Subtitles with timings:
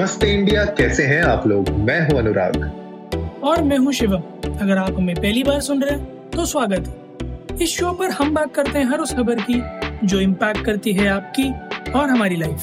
[0.00, 1.68] नमस्ते इंडिया कैसे हैं आप लोग?
[1.78, 4.20] मैं हूँ अनुराग। और मैं हूँ शिवम।
[4.60, 8.32] अगर आप हमें पहली बार सुन रहे हैं तो स्वागत है। इस शो पर हम
[8.34, 9.60] बात करते हैं हर उस खबर की
[10.06, 11.44] जो इम्पैक्ट करती है आपकी
[11.92, 12.62] और हमारी लाइफ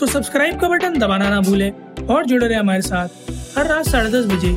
[0.00, 1.70] तो सब्सक्राइब का बटन दबाना ना भूले
[2.06, 3.08] और जुड़े रहे हमारे साथ
[3.58, 4.54] हर रात साढ़े दस बजे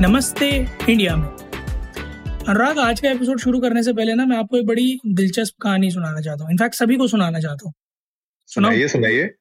[0.00, 0.50] नमस्ते
[0.88, 5.00] इंडिया में। अनुराग आज का एपिसोड शुरू करने से पहले ना मैं आपको एक बड़ी
[5.06, 7.72] दिलचस्प कहानी सुनाना चाहता हूँ। इनफैक्ट सभी को सुनाना चाहता हूँ।
[8.48, 9.34] सुनाइए सुनाइए।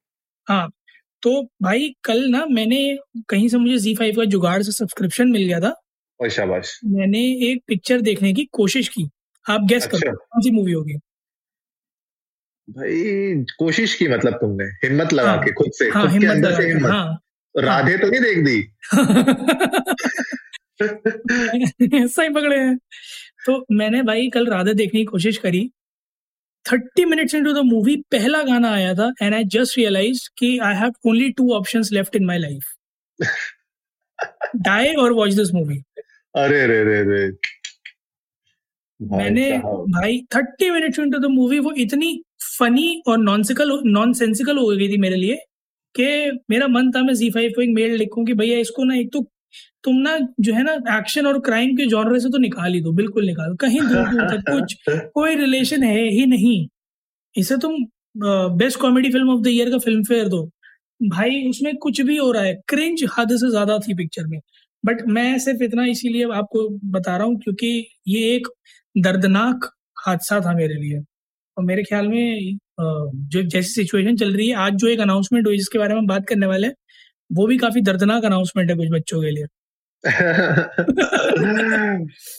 [0.48, 0.68] हाँ
[1.22, 2.98] तो भाई कल ना मैंने
[3.30, 5.82] कहीं से मुझे जी फाइव का जुगाड़ से सब्सक्रिप्शन मिल गया था।
[6.22, 9.10] और शाबाश। मैंने एक पिक्चर देखने की कोशिश की।
[9.50, 11.00] आप गेस अच्छा। करो कौन सी मूवी होगी?
[12.70, 13.04] भाई
[13.60, 16.50] कोशिश की मतलब तुमने हिम्मत लगा हाँ, के खुद से हाँ खुद के हिम्मत अंदर
[16.50, 17.20] लगा से हिम्मत। हाँ।
[17.58, 18.68] राधे हाँ, तो नहीं देख दी?
[22.08, 22.80] सही पकड़े हैं।
[23.46, 25.72] तो मैंने भाई कल राधे देखने की कोशिश करी।
[26.72, 30.76] Thirty minutes into the movie पहला गाना आया था एंड आई जस्ट रियलाइज़ कि I
[30.76, 32.74] have only two options left in my life
[34.56, 35.78] die और वॉच दिस मूवी
[36.36, 37.28] अरे रे रे रे।
[39.00, 39.52] भाई मैंने
[39.92, 42.22] भाई thirty minutes into the movie वो इतनी
[42.60, 45.36] फनी और नॉनसिकल नॉन सेंसिकल हो गई थी मेरे लिए
[45.96, 46.06] कि
[46.50, 49.12] मेरा मन था मैं जी फाइव को एक मेल लिखूं कि भैया इसको ना एक
[49.14, 49.22] तो
[49.86, 52.92] तुम ना जो है ना एक्शन और क्राइम के जॉनर से तो निकाल ही दो
[52.94, 54.76] बिल्कुल निकाल कहीं दूर दूर तक कुछ
[55.16, 56.68] कोई रिलेशन है ही नहीं।
[57.36, 57.76] इसे तुम
[58.60, 60.44] best comedy film of the year का फ़िल्म फेयर दो।
[61.02, 64.40] भाई उसमें कुछ भी हो रहा है क्रिंज हद से ज़्यादा थी पिक्चर में।
[64.84, 67.70] बट मैं सिर्फ़ इतना इसीलिए आपको बता रहा हूँ क्योंकि
[68.10, 68.48] ये एक
[68.96, 69.70] दर्दनाक
[70.08, 71.00] हादसा था मेरे लिए।
[71.58, 75.58] और मेरे ख्याल में जो जैसी सिचुएशन चल रही है आज जो एक अनाउंसमेंट हुई
[75.58, 76.74] जिसके बारे में बात करने वाले हैं
[77.30, 79.46] वो भी काफ़ी दर्दनाक अनाउंसमेंट है कुछ बच्चों के लिए।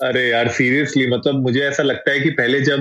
[0.03, 2.81] अरे यार सीरियसली मतलब मुझे ऐसा लगता है कि पहले जब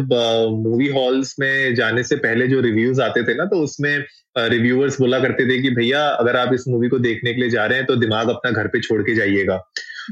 [0.66, 4.06] मूवी uh, हॉल्स में जाने से पहले जो रिव्यूज़ आते थे ना तो उसमें
[4.38, 7.50] रिव्यूअर्स uh, बोला करते थे कि भैया अगर आप इस मूवी को देखने के लिए
[7.50, 9.58] जा रहे हैं तो दिमाग अपना घर पे छोड़ के जाइएगा।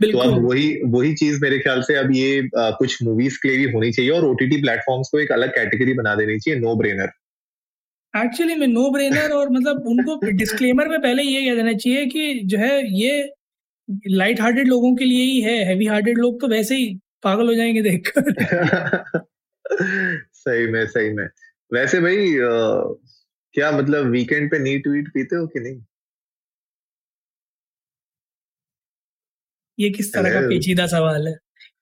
[0.03, 3.67] तो अब वही वही चीज़ मेरे ख्याल से अब ये अ, कुछ मूवीज़ के लिए
[3.67, 7.09] भी होनी चाहिए और ओटीटी प्लेटफॉर्म्स को एक अलग कैटेगरी बना देनी चाहिए नो ब्रेनर
[8.15, 12.41] एक्चुअली में नो ब्रेनर और मतलब उनको डिस्क्लेमर में पहले ये कह देना चाहिए कि
[12.45, 13.31] जो है ये
[14.07, 17.53] लाइट हार्टेड लोगों के लिए ही है हैवी हार्टेड लोग तो वैसे ही पागल हो
[17.53, 18.21] जाएँगे देखकर।
[20.33, 21.27] सही में सही में।
[21.73, 22.93] वैसे भाई अ,
[23.53, 25.81] क्या मतलब वीकेंड पे नीट वीट पीते हो कि नहीं?
[29.79, 31.35] ये किस तरह का पेचीदा सवाल है?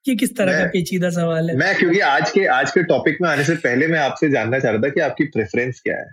[0.07, 1.55] ये किस तरह का पेचीदा सवाल है?
[1.57, 4.71] मैं क्योंकि आज के आज के टॉपिक में आने से पहले मैं आपसे जानना चाह
[4.71, 6.05] रहा था कि आपकी प्रेफरेंस क्या है?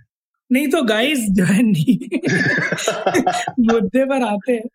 [0.52, 1.98] नहीं तो गाइस जो है नहीं
[3.72, 4.68] मुद्दे पर आते हैं।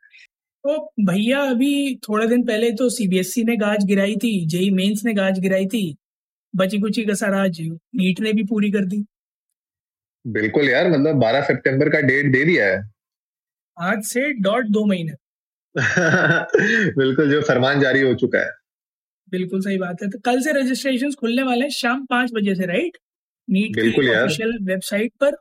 [0.63, 5.01] तो भैया अभी थोड़े दिन पहले तो सीबीएसई E ने गाज गिराई थी जेई मेंस
[5.05, 5.95] ने गाज गिराई थी
[6.55, 7.61] बची कुची कसर आज
[7.95, 9.05] नीट ने भी पूरी कर दी।
[10.25, 12.81] बिल्कुल यार मतलब 12 सितंबर का डेट दे दिया है।
[13.77, 15.11] आज से डॉट दो महीने।
[16.97, 18.51] बिल्कुल जो फरमान जारी हो चुका है।
[19.31, 22.65] बिल्कुल सही बात है। तो कल से रजिस्ट्रेशन खुलने वाले हैं शाम पाँच बजे से
[22.65, 22.97] राइट
[23.47, 25.35] नीट बिल्कुल। ऑफिशियल वेबसाइट पर।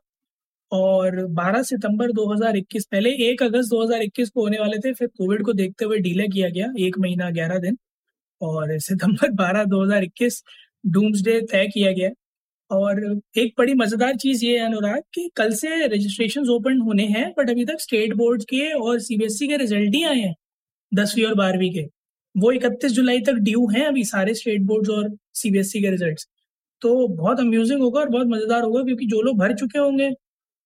[0.72, 5.52] और 12 सितंबर 2021 पहले 1 अगस्त 2021 को होने वाले थे, फिर कोविड को
[5.54, 7.76] देखते हुए डीले किया गया, एक महीना 11 दिन।
[8.40, 10.42] और सितंबर 12 2021
[10.84, 12.10] डूम्सडे तय किया गया।
[12.70, 13.00] और
[13.38, 17.50] एक बड़ी मज़ेदार चीज़ ये है अनुराग कि कल से रजिस्ट्रेशन ओपन होने हैं बट
[17.50, 20.34] अभी तक स्टेट बोर्ड के और सीबीएसई के रिज़ल्ट ही आए हैं,
[20.92, 21.82] दसवीं और बारहवीं के।
[22.34, 26.26] वो इकतीस जुलाई तक ड्यू हैं अभी सारे स्टेट बोर्ड्स और सीबीएसई के रिजल्ट्स
[26.82, 30.10] तो बहुत अम्यूजिंग होगा और बहुत मज़ेदार होगा, क्योंकि जो लोग भर चुके होंगे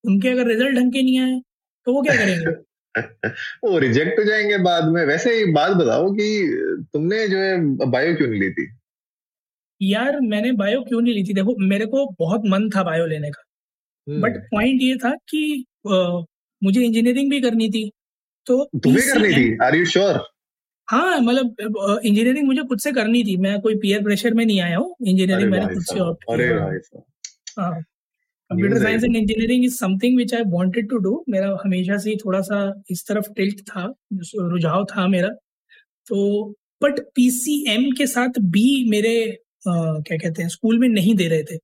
[0.06, 1.40] उनके अगर रिज़ल्ट ढंग के नहीं आए
[1.84, 2.46] तो वो क्या करेंगे?
[3.64, 6.26] वो रिजेक्ट हो जाएँगे बाद में। वैसे एक बात बताओ कि
[6.92, 8.68] तुमने जो है बायो क्यों नहीं ली थी?
[9.82, 11.34] यार मैंने बायो क्यों नहीं ली थी?
[11.34, 13.42] देखो मेरे को बहुत मन था बायो लेने का।
[14.08, 16.24] हम्म, बट पॉइंट ये था कि अ,
[16.64, 17.92] मुझे इंजीनियरिंग भी करनी थी
[18.46, 19.58] तो तुम्हें करनी थी?
[19.62, 20.28] आर यू श्योर
[20.90, 21.46] हाँ मतलब
[22.04, 25.50] इंजीनियरिंग मुझे खुद से करनी थी। मैं कोई पीयर प्रेशर में नहीं आया हूँ। इंजीनियरिंग
[25.50, 26.24] मैंने खुद से ऑप्ट
[27.58, 27.82] हाँ।
[28.50, 32.16] Computer science and engineering is something which I wanted to do मेरा हमेशा से ही
[32.16, 32.59] थोड़ा सा
[32.91, 33.84] इस तरफ़ टिल्ट था
[34.36, 35.28] रुझाव था मेरा।
[36.06, 36.21] तो
[36.82, 39.71] बट पीसीएम के साथ बी मेरे अ,
[40.09, 41.59] क्या कहते हैं स्कूल में नहीं दे रहे थे।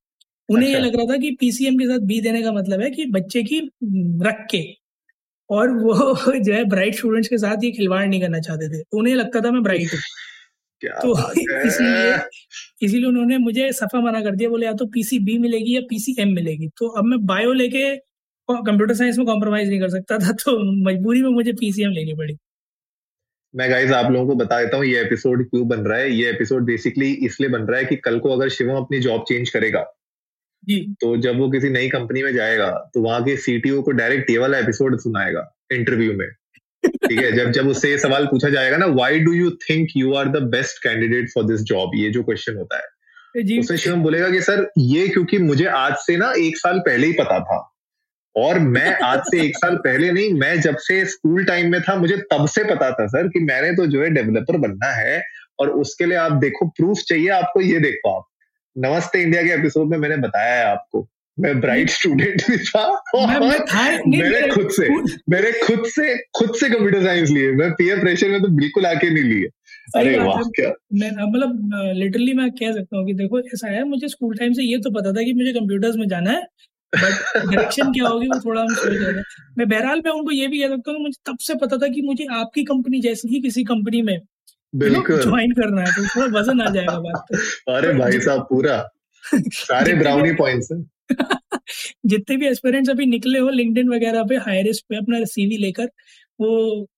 [0.49, 2.91] उन्हें ये अच्छा। लग रहा था कि पीसीएम के साथ बी देने का मतलब है
[2.91, 3.61] कि बच्चे की
[4.27, 4.63] रख के
[5.51, 5.95] और वो
[6.41, 9.51] जो है ब्राइट स्टूडेंट्स के साथ ये खिलवाड़ नहीं करना चाहते थे। उन्हें लगता था
[9.51, 10.01] मैं ब्राइट हूँ।
[10.89, 11.15] तो
[11.67, 12.15] इसलिए
[12.83, 16.69] इसीलिए उन्होंने मुझे सफ़ा मना कर दिया बोले या तो पीसीबी मिलेगी या पीसीएम मिलेगी।
[16.79, 17.97] तो अब मैं बायो लेके
[18.49, 20.59] कंप्यूटर साइंस में कॉम्प्रोमाइज नहीं कर सकता था तो
[20.91, 22.37] मजबूरी में मुझे पीसीएम लेनी पड़ी।
[23.55, 26.11] मैं गाइस आप लोगों को बता देता हूँ ये एपिसोड क्यों बन रहा है?
[26.13, 29.51] ये एपिसोड बेसिकली इसलिए बन रहा है कि कल को अगर शिवम अपनी जॉब चेंज
[29.51, 29.85] करेगा
[30.65, 34.31] जी। तो जब वो किसी नई कंपनी में जाएगा तो वहाँ के सीटीओ को डायरेक्ट
[34.31, 36.27] ये वाला एपिसोड सुनाएगा इंटरव्यू में।
[36.85, 40.15] ठीक है जब जब उससे ये सवाल पूछा जाएगा ना why do you think you
[40.15, 44.03] are the best candidate for this job ये जो क्वेश्चन होता है। जी। उससे शिवम
[44.03, 47.59] बोलेगा कि सर ये क्योंकि मुझे आज से ना एक साल पहले ही पता था
[48.37, 51.97] और मैं आज से एक साल पहले नहीं मैं जब से स्कूल टाइम में था
[51.97, 55.23] मुझे तब से पता था सर कि मैंने तो जो है डेवलपर बनना है
[55.61, 58.29] और उसके लिए आप देखो प्रूफ चाहिए आपको ये देखो आप।
[58.77, 61.09] नमस्ते इंडिया के एपिसोड में मैंने बताया है आपको।
[61.41, 64.89] मैं ब्राइट स्टूडेंट भी था। मैं, मैं था नहीं, मैंने मैं- खुद से
[65.31, 69.11] मैंने खुद से खुद से कंप्यूटर साइंस लिए। मैं पीएफ प्रेशर में तो बिल्कुल आके
[69.11, 69.49] नहीं लिए।
[69.97, 70.69] अरे वाह क्या?
[70.95, 74.63] मैं मतलब लिटरली मैं कह सकता हूँ कि देखो ऐसा है मुझे स्कूल टाइम से
[74.63, 76.43] ये तो पता था कि मुझे कंप्यूटर्स में जाना है
[76.93, 79.23] बट डायरेक्शन क्या होगी वो थोड़ा हम सोच रहे
[79.59, 82.03] मैं बहरहाल मैं उनको ये भी कह सकता हूँ मुझे तब से पता था कि
[82.03, 84.19] मुझे आपकी कंपनी जैसी ही किसी कंपनी में
[84.75, 87.27] बिल्कुल। ज्वाइन करना है तो थोड़ा वज़न आ जाएगा बात
[87.69, 88.89] अरे भाई साहब पूरा।
[89.37, 90.83] सारे ब्राउनी पॉइंट्स हैं।
[92.07, 95.89] जितने भी एस्पिरेंट्स अभी निकले हो लिंक्डइन वगैरह पे हायरिस्ट पे अपना सीवी लेकर
[96.41, 96.49] वो,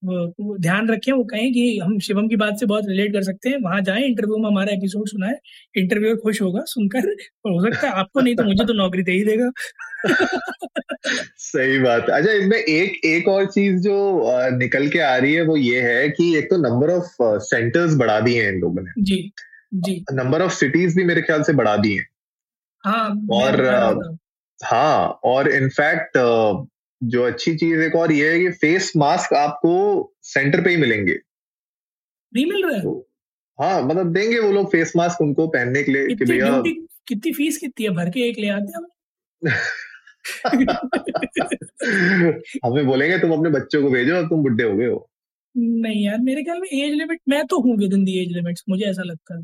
[0.03, 3.23] वो, वो ध्यान रखें वो कहें कि हम शिवम की बात से बहुत रिलेट कर
[3.23, 5.37] सकते हैं। वहाँ जाएँ इंटरव्यू में हमारा एपिसोड सुना है
[5.77, 7.09] इंटरव्यूअर खुश होगा सुनकर
[7.45, 9.51] और हो सकता है आपको नहीं तो मुझे तो नौकरी दे ही देगा।
[11.37, 13.97] सही बात। अच्छा इसमें एक एक और चीज़ जो
[14.57, 18.19] निकल के आ रही है वो ये है कि एक तो नंबर ऑफ़ सेंटर्स बढ़ा
[18.19, 19.31] दिए हैं इन लोगों ने। जी
[19.73, 22.05] जी। नंबर ऑफ़ सिटीज़ भी मेरे ख्याल से बढ़ा दी हैं।
[22.85, 24.17] हाँ और।
[24.63, 26.11] हाँ। और इनफैक्ट
[27.03, 31.19] जो अच्छी चीज़ एक और ये है कि फेस मास्क आपको सेंटर पे ही मिलेंगे।
[32.33, 32.83] नहीं मिल रहा है?
[33.61, 36.63] हाँ मतलब देंगे वो लोग फेस मास्क उनको पहनने के लिए कि कितनी भैया
[37.07, 37.91] कितनी फ़ीस कितनी है?
[37.91, 38.87] भर के एक ले आते हम।
[42.65, 45.09] हमें बोलेंगे तुम अपने बच्चों को भेजो और तुम बुढ़े हो गए हो।
[45.57, 48.63] नहीं यार मेरे ख्याल में एज लिमिट मैं तो हूँ within the age limits
[48.69, 49.43] मुझे ऐसा लगता है।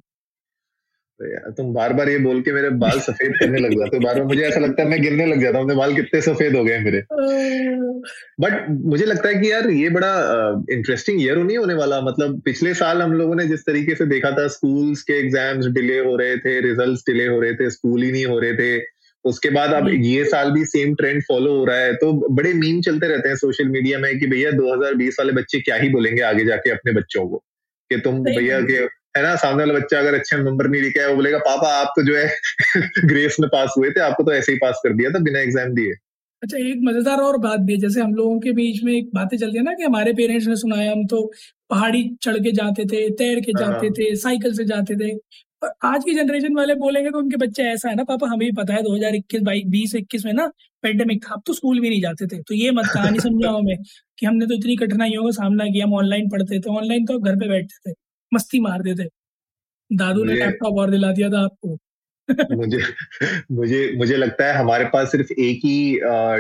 [1.22, 4.04] तो यार तुम बार बार ये बोल के मेरे बाल सफ़ेद करने लग जाते हो।
[4.04, 6.56] बार बार मुझे ऐसा लगता है मैं गिरने लग जाता हूँ मेरे बाल कितने सफ़ेद
[6.56, 7.02] हो गए मेरे।
[8.40, 10.12] बट मुझे लगता है कि यार ये बड़ा
[10.72, 14.32] इंटरेस्टिंग ईयर नहीं होने वाला। मतलब पिछले साल हम लोगों ने जिस तरीके से देखा
[14.32, 18.12] था स्कूल्स के एग्ज़ाम्स डिले हो रहे थे रिजल्ट्स डिले हो रहे थे स्कूल ही
[18.12, 18.84] नहीं हो रहे थे।
[19.26, 22.54] उसके बाद अब हम्म। ये साल भी सेम ट्रेंड फॉलो हो रहा है। तो बड़े
[22.54, 26.22] मीम चलते रहते हैं सोशल मीडिया में कि भैया 2020 वाले बच्चे क्या ही बोलेंगे
[26.22, 27.44] आगे जाके अपने बच्चों को?
[27.90, 29.36] कि तुम भैया के है ना?
[29.38, 32.16] सामने वाला बच्चा अगर अच्छे नंबर नहीं लेके आया वो बोलेगा पापा आप तो जो
[32.18, 32.28] है
[33.06, 35.74] ग्रेस में पास हुए थे आपको तो ऐसे ही पास कर दिया था बिना एग्ज़ाम
[35.74, 35.94] दिए.
[36.42, 39.38] अच्छा एक मज़ेदार और बात भी है जैसे हम लोगों के बीच में एक बातें
[39.38, 41.22] चलती है ना कि हमारे पेरेंट्स ने सुनाया हम तो
[41.70, 45.12] पहाड़ी चढ़ के जाते थे तैर के जाते हाँ। थे साइकिल से जाते थे।
[45.62, 48.52] और आज की जनरेशन वाले बोलेंगे तो उनके बच्चे ऐसा है ना पापा हमें भी
[48.54, 50.48] पता है 2021 बाईस बीस इक्कीस में ना
[50.84, 53.76] पेंडेमिक था अब तो स्कूल भी नहीं जाते थे। तो ये मत कहानी समझाओ हमें
[54.20, 57.36] कि हमने तो इतनी कठिनाइयों का सामना किया हम ऑनलाइन पढ़ते थे ऑनलाइन तो घर
[57.36, 57.94] पे बैठते थे।
[58.32, 59.08] मस्ती मारते थे
[59.92, 61.78] दादू ने लैपटॉप और दिला दिया था आपको।
[62.52, 62.80] मुझे
[63.52, 65.76] मुझे मुझे लगता है हमारे पास सिर्फ़ एक ही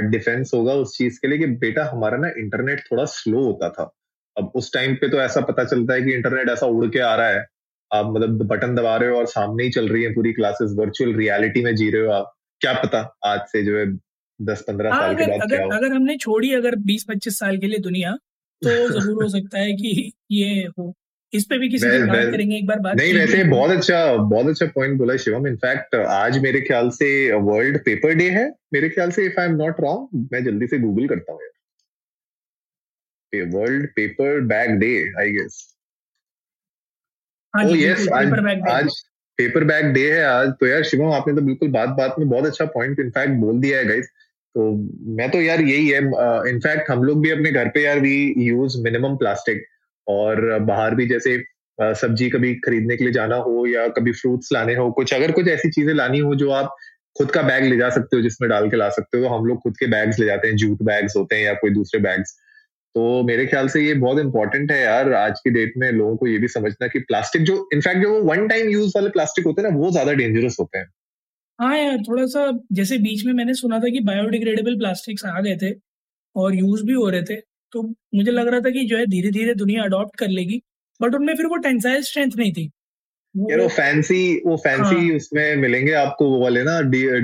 [0.09, 3.89] डिफेंस होगा उस चीज़ के लिए कि बेटा हमारा ना इंटरनेट थोड़ा स्लो होता था।
[4.37, 7.15] अब उस टाइम पे तो ऐसा पता चलता है कि इंटरनेट ऐसा उड़ के आ
[7.15, 7.45] रहा है।
[7.91, 11.13] आप मतलब बटन दबा रहे हो और सामने ही चल रही है पूरी क्लासेस वर्चुअल
[11.15, 13.85] रियलिटी में जी रहे हो आप। क्या पता आज से जो है
[14.39, 17.67] दस पंद्रह हाँ साल के बाद अगर अगर हमने छोड़ी अगर बीस पच्चीस साल के
[17.67, 18.11] लिए दुनिया
[18.61, 20.93] तो ज़रूर हो सकता है कि ये हो।
[21.33, 24.47] इस पे भी किसी बात वैल- करेंगे एक बार बात नहीं वैसे बहुत अच्छा बहुत
[24.47, 27.09] अच्छा पॉइंट बोला शिवम। इनफैक्ट आज मेरे ख्याल से
[27.41, 30.79] वर्ल्ड पेपर डे है। मेरे ख्याल से if I am not wrong मैं जल्दी से
[30.79, 31.39] गूगल करता हूँ
[33.33, 35.59] world paper bag day I guess
[37.53, 38.89] yes आज पेपर बैग डे। आज
[39.39, 42.45] पेपर बैग डे है आज। तो यार शिवम आपने तो बिल्कुल बात बात में बहुत
[42.45, 44.07] अच्छा पॉइंट इनफैक्ट बोल दिया है गाइस
[44.55, 44.71] तो
[45.17, 45.99] मैं तो यार यही है
[46.49, 49.65] इनफैक्ट हम लोग भी अपने घर पे यार वी यूज़ मिनिमम प्लास्टिक
[50.11, 51.37] और बाहर भी जैसे
[51.77, 55.47] सब्ज़ी कभी खरीदने के लिए जाना हो या कभी फ्रूट्स लाने हो, कुछ अगर कुछ
[55.49, 56.75] ऐसी चीज़ें लानी हो जो आप
[57.15, 59.45] खुद का बैग ले जा सकते हो जिसमें डाल के ला सकते हो तो हम
[59.45, 62.35] लोग खुद के बैग्स ले जाते हैं जूट बैग्स होते हैं या कोई दूसरे बैग्स
[62.95, 66.27] तो मेरे ख्याल से ये बहुत इंपॉर्टेंट है यार, आज की डेट में लोगों को
[66.27, 69.61] ये भी समझना कि प्लास्टिक जो इनफैक्ट जो वो वन टाइम यूज़ वाले प्लास्टिक होते
[69.61, 70.85] हैं ना, वो ज़्यादा डेंजरस होते हैं।
[71.59, 75.55] हाँ यार थोड़ा सा जैसे बीच में मैंने सुना था कि बायोडिग्रेडेबल प्लास्टिक्स आ गए
[75.57, 75.73] थे
[76.35, 77.35] और यूज़ भी हो रहे थे।
[77.71, 77.81] तो
[78.15, 80.61] मुझे लग रहा था कि जो है धीरे धीरे दुनिया अडॉप्ट कर लेगी
[81.01, 82.69] बट उनमें फिर वो टेंसाइल स्ट्रेंथ नहीं थी।
[83.35, 86.79] यार वो फैंसी वो फैंसी हाँ। उसमें मिलेंगे आपको वो वाले ना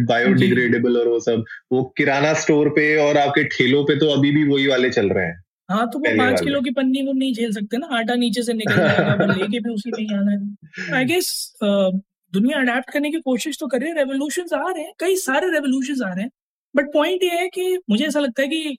[0.05, 4.43] बायोडिग्रेडेबल और वो सब। वो किराना स्टोर पे और आपके ठेलों पे तो अभी भी
[4.43, 7.51] वही वाले चल रहे हैं। हाँ तो वो पाँच किलो की पन्नी वो नहीं झेल
[7.51, 11.57] सकते ना आटा नीचे से निकल जाएगा लेके भी उसी में आना है। आई गेस
[11.63, 15.49] दुनिया अडेप्ट करने की कोशिश तो कर रही है रेवोल्यूशन आ रहे हैं कई सारे
[15.49, 16.31] रेवोल्यूशन आ रहे हैं
[16.75, 18.77] बट पॉइंट ये है कि मुझे ऐसा लगता है कि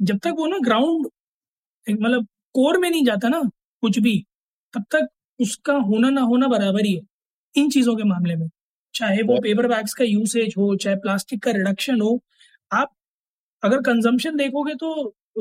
[0.00, 1.06] जब तक वो ना ग्राउंड
[1.86, 3.40] मतलब कोर में नहीं जाता ना
[3.82, 4.18] कुछ भी
[4.74, 5.08] तब तक
[5.40, 7.02] उसका होना ना होना बराबर ही है
[7.54, 8.48] इन चीज़ों के मामले में।
[8.94, 12.20] चाहे वो पेपर बैग्स का यूसेज हो चाहे प्लास्टिक का रिडक्शन हो
[12.70, 12.92] आप
[13.62, 14.92] अगर कंजम्पशन देखोगे तो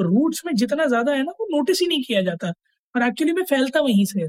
[0.01, 2.49] रूट्स में जितना ज़्यादा है ना वो नोटिस ही नहीं किया जाता
[2.95, 4.27] और एक्चुअली में फैलता वहीं से।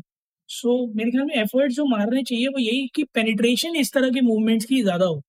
[0.49, 4.11] सो so, मेरे ख्याल में एफर्ट जो मारने चाहिए वो यही कि पेनिट्रेशन इस तरह
[4.13, 5.23] के मूवमेंट्स की ज़्यादा हो।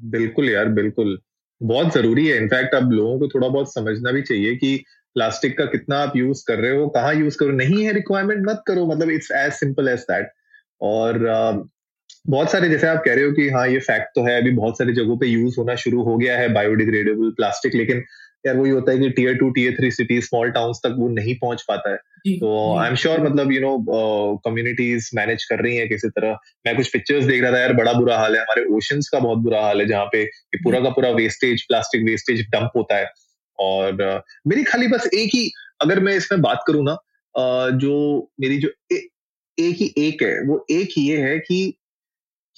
[0.00, 1.20] बिल्कुल यार बिल्कुल।
[1.60, 4.76] बहुत ज़रूरी है। इनफैक्ट अब लोगों को थोड़ा बहुत समझना भी चाहिए कि
[5.16, 8.62] प्लास्टिक का कितना आप यूज़ कर रहे हो, कहाँ यूज़ करो, नहीं है रिक्वायरमेंट मत
[8.66, 10.30] करो। मतलब it's as simple as that
[10.80, 11.18] और
[12.28, 14.78] बहुत सारे जैसे आप कह रहे हो कि हाँ ये फैक्ट तो है, अभी बहुत
[14.78, 18.02] सारी जगहों पे यूज़ होना शुरू हो गया है बायोडिग्रेडेबल प्लास्टिक लेकिन
[18.46, 21.34] यार वही होता है कि tier two tier three city small towns तक वो नहीं
[21.38, 21.96] पहुँच पाता है।
[22.28, 23.76] तो आई एम श्योर मतलब यू नो
[24.44, 27.92] कम्युनिटीज मैनेज कर रही हैं किसी तरह। मैं कुछ पिक्चर्स देख रहा था यार बड़ा
[27.92, 30.24] बुरा हाल है। हमारे ओशंस का बहुत बुरा हाल है जहाँ पे
[30.56, 33.10] पूरा का पूरा वेस्टेज प्लास्टिक वेस्टेज डंप होता है।
[33.58, 35.50] और uh, मेरी खाली बस एक ही
[35.82, 36.96] अगर मैं इसमें बात करूँ ना
[37.34, 38.96] uh, जो मेरी जो ए,
[39.58, 41.58] एक ही एक है वो एक ये है कि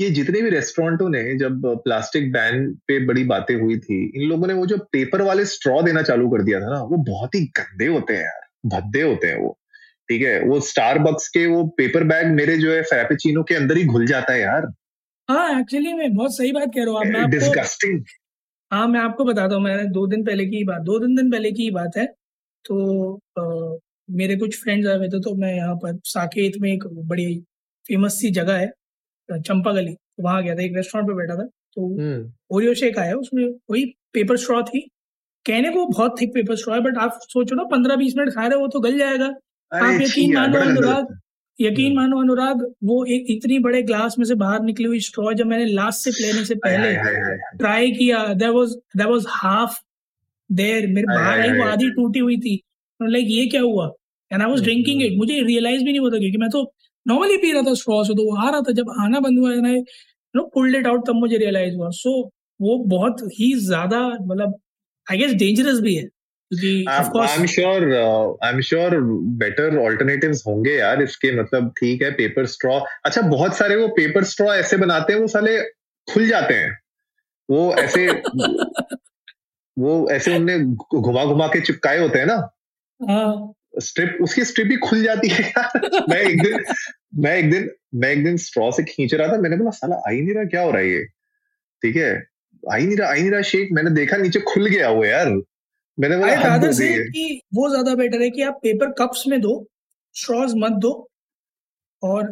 [0.02, 4.47] ये जितने भी रेस्टोरेंटों ने जब प्लास्टिक बैन पे बड़ी बातें हुई थी इन लोगों
[4.47, 7.40] ने वो जो पेपर वाले स्ट्रॉ देना चालू कर दिया था ना वो बहुत ही
[7.40, 9.59] गंदे होते हैं यार भद्दे होते हैं वो।
[10.09, 13.85] ठीक है वो स्टार के वो पेपर बैग मेरे जो है फ्रेपेचिनो के अंदर ही
[13.85, 14.66] घुल जाता है यार।
[15.28, 18.04] हाँ एक्चुअली मैं बहुत सही बात कह रहा हूँ मैं डिस्गस्टिंग
[18.73, 21.52] हाँ मैं आपको बताता हूँ मैंने दो दिन पहले की बात दो दिन दिन पहले
[21.52, 22.06] की बात है।
[22.64, 23.78] तो आ,
[24.11, 27.40] मेरे कुछ फ्रेंड्स आए हुए थे तो मैं यहाँ पर साकेत में एक बड़ी
[27.87, 28.73] फ़ेमस सी जगह है।
[29.29, 32.99] चंपा गली तो वहाँ गया था एक रेस्टोरेंट पे बैठा था तो ओरियो हम्म। शेक
[32.99, 34.81] आया उसमें वही पेपर स्ट्रॉ थी।
[35.47, 38.47] कहने को बहुत थिक पेपर स्ट्रॉ है बट आप सोचो ना पंद्रह बीस मिनट खा
[38.47, 39.26] रहे हो तो गल जाएगा।
[39.73, 41.19] आप यकीन मानो अनुराग
[41.59, 45.33] यकीन हम्म। मानो अनुराग वो एक इतनी बड़े ग्लास में से बाहर निकली हुई स्ट्रॉ
[45.33, 46.95] जब मैंने लास्ट सिप लेने से पहले
[47.59, 49.79] ट्राई किया there was there was half
[50.50, 52.61] there मेरे बाहर आई वो आधी टूटी हुई थी।
[53.00, 53.91] लाइक ये क्या हुआ?
[54.31, 56.62] And I was drinking it मुझे रियलाइज़ भी नहीं होता क्योंकि मैं तो
[57.09, 59.54] नॉर्मली पी रहा था स्ट्रॉ से तो वो आ रहा था जब आना बंद हुआ
[59.54, 59.73] ना
[60.37, 62.30] नो पुल्ड इट आउट तब मुझे रियलाइज़ हुआ। सो so,
[62.61, 64.54] वो बहुत ही ज़्यादा मतलब
[65.11, 66.09] आई गेस डेंजरस भी है
[69.37, 74.25] बेटर ऑल्टरनेटिव्स होंगे यार इसके मतलब ठीक है पेपर स्ट्रॉ अच्छा बहुत सारे वो पेपर
[74.25, 75.61] स्ट्रॉ ऐसे बनाते हैं वो साले
[76.12, 76.78] खुल जाते हैं।
[77.50, 78.11] वो ऐसे
[79.78, 80.59] वो ऐसे उनने
[81.00, 82.50] घुमा घुमा के चिपकाए होते हैं ना।
[83.11, 85.52] हाँ। स्ट्रिप उसकी स्ट्रिप ही खुल जाती है
[86.09, 86.64] मैं एक दिन
[87.23, 90.21] मैं एक दिन मैं एक दिन स्ट्रॉ से खींच रहा था मैंने बोला साला आई
[90.21, 91.05] नहीं रहा क्या हो रहा है ये?
[91.83, 92.12] ठीक है?
[92.62, 95.29] आई नहीं रहा आई नहीं रहा शेक मैंने देखा नीचे खुल गया वो यार।
[95.99, 99.55] मैंने बोला से कि वो ज़्यादा बेटर है कि आप पेपर कप्स में दो
[100.17, 100.93] स्ट्रॉज मत दो
[102.02, 102.31] और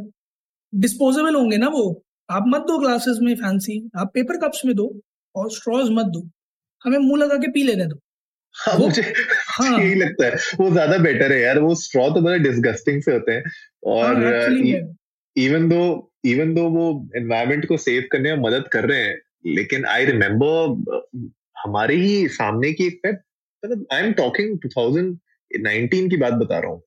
[0.73, 4.87] डिस्पोजेबल होंगे ना वो। आप मत दो ग्लासेस में फैंसी आप पेपर कप्स में दो
[5.35, 6.29] और स्ट्रॉज मत दो।
[6.85, 7.99] हमें मुँह लगा के पी लेने दो।
[8.55, 9.03] हाँ मुझे
[9.61, 13.13] हाँ, यही लगता है। वो ज़्यादा बेटर है यार। वो स्ट्रॉ तो बड़े डिस्गस्टिंग से
[13.13, 13.43] होते हैं।
[13.83, 14.17] और
[15.37, 19.85] इवन दो इवन दो वो एनवायरमेंट को सेव करने में मदद कर रहे हैं लेकिन
[19.85, 21.29] आई रिमेम्बर
[21.65, 23.01] हमारे ही सामने की एक
[23.65, 26.83] मतलब आई एम टॉकिंग 2019 की बात बता रहा हूँ।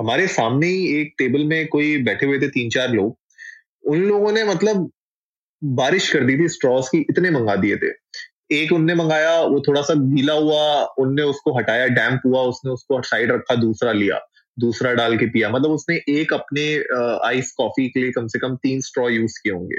[0.00, 3.18] हमारे सामने ही एक टेबल में कोई बैठे हुए थे तीन चार लोग।
[3.84, 4.90] उन लोगों ने मतलब
[5.64, 7.90] बारिश कर दी थी स्ट्रॉस की इतने मंगा दिए थे।
[8.54, 13.00] एक उनने मंगाया, वो थोड़ा सा गीला हुआ, उनने उसको हटाया डैम्प हुआ, उसने उसको
[13.02, 14.20] साइड रखा, दूसरा लिया,
[14.56, 16.66] दूसरा डाल के पिया। मतलब उसने एक अपने
[17.28, 19.78] आइस कॉफ़ी के लिए कम से कम तीन स्ट्रॉ यूज़ किए होंगे।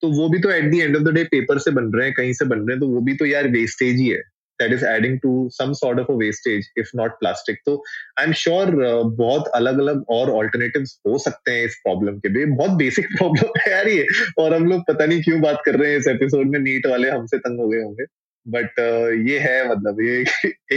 [0.00, 2.14] तो वो भी तो at the end of the day paper से बन रहे हैं,
[2.14, 4.22] कहीं से बन रहे हैं तो वो भी तो यार वेस्टेज ही है।
[4.60, 7.82] That is adding to some sort of a wastage if not plastic तो
[8.18, 8.70] आई एम श्योर
[9.16, 13.58] बहुत अलग अलग और ऑल्टरनेटिव हो सकते हैं इस प्रॉब्लम के लिए। बहुत बेसिक प्रॉब्लम
[13.60, 14.06] है यार ये।
[14.38, 17.10] और हम लोग पता नहीं क्यों बात कर रहे हैं इस एपिसोड में। नीट वाले
[17.10, 18.04] हमसे तंग हो गए होंगे।
[18.46, 20.20] बट uh, ये है मतलब ये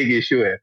[0.02, 0.56] एक इश्यू है।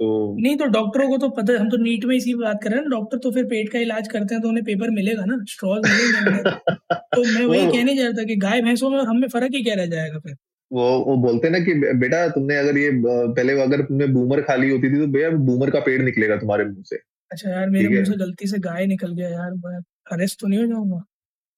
[0.00, 2.80] तो नहीं तो डॉक्टरों को तो पता हम तो नीट में इसी बात कर रहे
[2.80, 5.82] हैं डॉक्टर तो फिर पेट का इलाज करते हैं तो उन्हें पेपर मिलेगा ना। स्ट्रॉज
[5.90, 6.42] मिलेंगे
[7.16, 9.62] तो मैं वही कहने जा रहा था कि गाय भैंसों में और हमें फ़र्क ही
[9.64, 10.36] क्या रह जाएगा फिर?
[10.74, 14.70] वो वो बोलते ना कि बेटा तुमने अगर ये पहले अगर तुमने बूमर खा ली
[14.70, 16.96] होती थी तो भैया बूमर का पेड़ निकलेगा तुम्हारे मुँह से।
[17.30, 19.78] अच्छा यार मेरे मुँह से गलती से गाय निकल गया यार मैं
[20.12, 21.04] अरेस्ट तो नहीं हो जाऊँगा?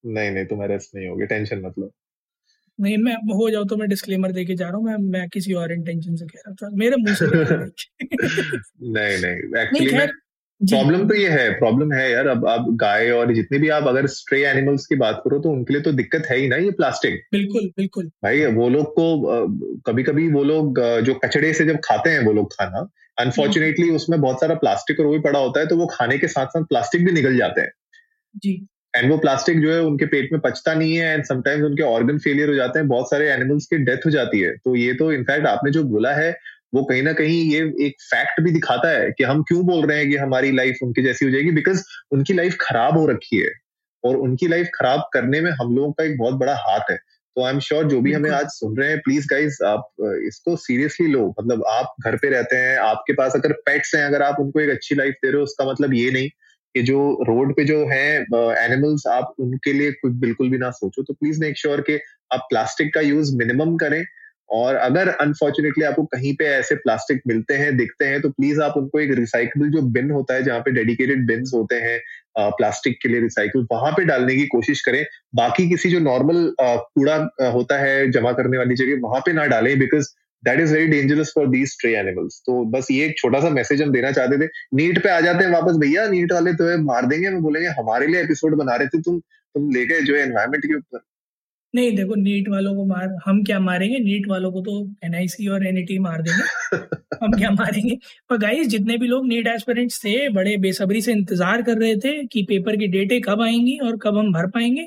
[0.04, 1.92] नहीं नहीं तुम अरेस्ट नहीं होगे टेंशन मत लो।
[2.80, 5.73] नहीं मैं हो जाऊँ तो मैं डिस्क्लेमर देके जा रहा हूँ मैं मैं किसी और
[5.73, 7.26] इंटेंशन से कह रहा था मेरे मुँह से
[8.92, 10.06] नहीं नहीं एक्चुअली
[10.60, 14.06] प्रॉब्लम तो ये है प्रॉब्लम है यार। अब आप गाय और जितने भी आप अगर
[14.08, 17.20] स्ट्रे एनिमल्स की बात करो तो उनके लिए तो दिक्कत है ही ना ये प्लास्टिक
[17.32, 22.10] बिल्कुल बिल्कुल। भाई वो लोग को कभी कभी वो लोग जो कचड़े से जब खाते
[22.10, 22.86] हैं वो लोग खाना
[23.18, 26.28] अनफॉर्चुनेटली उसमें बहुत सारा प्लास्टिक और वो भी पड़ा होता है तो वो खाने के
[26.28, 27.72] साथ साथ प्लास्टिक भी निकल जाते हैं।
[28.36, 28.52] जी।
[28.94, 32.18] एंड वो प्लास्टिक जो है उनके पेट में पचता नहीं है एंड समटाइम्स उनके ऑर्गन
[32.18, 35.10] फेलियर हो जाते हैं बहुत सारे एनिमल्स की डेथ हो जाती है। तो ये तो
[35.12, 36.30] इनफैक्ट आपने जो बोला है
[36.76, 39.99] वो कहीं ना कहीं ये एक फैक्ट भी दिखाता है कि हम क्यों बोल रहे
[39.99, 43.50] हैं कि हमारी लाइफ उनकी जैसी हो जाएगी बिकॉज़ उनकी लाइफ खराब हो रखी है।
[44.04, 46.97] और उनकी लाइफ खराब करने में हम लोगों का एक बहुत बड़ा हाथ है।
[47.37, 49.88] तो आई एम श्योर जो भी हमें आज सुन रहे हैं प्लीज़ गाइज़ आप
[50.26, 54.23] इसको सीरियसली लो। मतलब आप घर पे रहते हैं आपके पास अगर पेट्स हैं अगर
[54.23, 56.28] आप उनको एक अच्छी लाइफ दे रहे हो उसका मतलब ये नहीं
[56.75, 58.06] कि जो रोड पे जो है
[58.64, 61.99] एनिमल्स आप उनके लिए कुछ बिल्कुल भी ना सोचो। तो प्लीज़ मेक श्योर कि
[62.33, 64.04] आप प्लास्टिक का यूज़ मिनिमम करें।
[64.49, 68.76] और अगर अनफॉर्चुनेटली आपको कहीं पे ऐसे प्लास्टिक मिलते हैं, दिखते हैं तो प्लीज़ आप
[68.76, 71.99] उनको एक रिसाइकल जो बिन होता है, जहाँ पे डेडिकेटेड बिन्स होते हैं
[72.38, 77.17] प्लास्टिक के लिए रिसाइकल वहाँ पे डालने की कोशिश करें। बाकी किसी जो नॉर्मल कूड़ा
[77.50, 80.09] होता है, जमा करने वाली जगह, वहाँ पे ना डालें because
[80.43, 83.83] that is very dangerous for these stray animals तो बस ये एक छोटा सा मैसेज
[83.83, 87.07] हम देना चाहते थे। नीट पे आ जाते हैं वापस, भैया, नीट वाले तो मार
[87.07, 89.21] देंगे मैं बोलेंगे, हमारे लिए एपिसोड बना रहे थे, तुम
[89.55, 90.99] तुम ले गए जो एनवायरमेंट के ऊपर.
[91.76, 93.99] नहीं देखो नीट वालों को मार हम क्या मारेंगे?
[93.99, 96.76] नीट वालों को तो एनआईसी और एनईटी मार देंगे।
[97.23, 97.97] हम क्या मारेंगे?
[98.30, 102.12] पर गाइस जितने भी लोग नीट एस्पिरेंट्स थे बड़े बेसब्री से इंतज़ार कर रहे थे
[102.26, 104.85] कि पेपर की डेटें कब आएँगी और कब हम भर पाएँगे।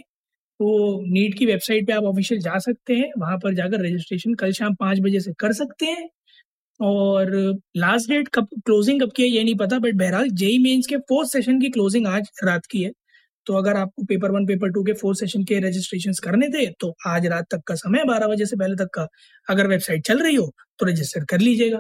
[0.59, 4.51] तो नीट की वेबसाइट पे आप ऑफिशियल जा सकते हैं। वहाँ पर जाकर रजिस्ट्रेशन कल
[4.53, 6.09] शाम पाँच बजे से कर सकते हैं।
[6.79, 7.31] और
[7.77, 10.97] लास्ट डेट कब क्लोजिंग कब की है ये नहीं पता बट बहरहाल जेई मेन्स के
[11.09, 12.91] फोर्थ सेशन की क्लोजिंग आज रात की है।
[13.49, 16.93] तो अगर आपको पेपर वन पेपर टू के फोर सेशन के रजिस्ट्रेशन करने थे तो
[17.07, 19.07] आज रात तक का समय बारह बजे से पहले तक का।
[19.47, 21.79] अगर वेबसाइट चल रही हो तो रजिस्टर कर लीजिएगा।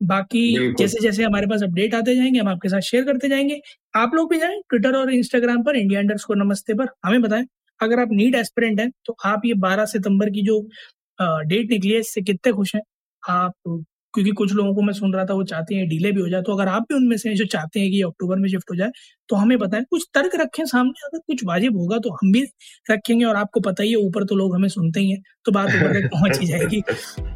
[0.00, 3.60] बाकी जैसे जैसे हमारे पास अपडेट आते जाएँगे हम आपके साथ शेयर करते जाएँगे।
[3.94, 7.46] आप लोग भी जाएँ ट्विटर और इंस्टाग्राम पर इंडिया अंडर स्कोर नमस्ते पर हमें बताएँ।
[7.80, 10.60] अगर आप नीट एस्पिरेंट हैं तो आप ये 12 सितंबर की जो
[11.20, 12.82] डेट निकली है इससे कितने खुश हैं?
[13.22, 13.52] आप
[14.14, 16.42] क्योंकि कुछ लोगों को मैं सुन रहा था वो चाहते हैं डिले भी हो जाए
[16.42, 18.90] तो अगर आप भी उनमें से जो चाहते हैं कि अक्टूबर में शिफ्ट हो जाए
[19.28, 22.44] तो हमें बताएँ कुछ तर्क रखें सामने अगर कुछ वाजिब होगा तो हम भी
[22.90, 25.66] रखेंगे और आपको पता ही है ऊपर तो लोग हमें सुनते ही हैं तो बात
[25.66, 26.82] ऊपर तक पहुँच ही जाएगी।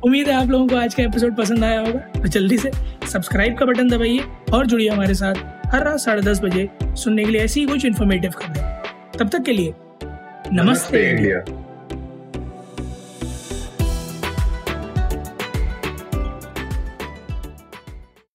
[0.05, 2.71] उम्मीद है आप लोगों को आज का एपिसोड पसंद आया होगा तो जल्दी से
[3.13, 4.21] सब्सक्राइब का बटन दबाइए
[4.53, 5.35] और जुड़िए हमारे साथ
[5.67, 9.43] हर रात साढ़े दस बजे सुनने के लिए ऐसी ही कुछ इन्फॉर्मेटिव खबरें। तब तक
[9.43, 11.62] के लिए नमस्ते, नमस्ते इंडिया।